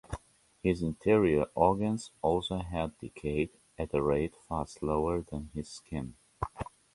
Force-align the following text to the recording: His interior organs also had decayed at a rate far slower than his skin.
His 0.63 0.81
interior 0.81 1.45
organs 1.53 2.09
also 2.23 2.57
had 2.57 2.97
decayed 2.97 3.51
at 3.77 3.93
a 3.93 4.01
rate 4.01 4.33
far 4.49 4.65
slower 4.65 5.21
than 5.21 5.51
his 5.53 5.69
skin. 5.69 6.15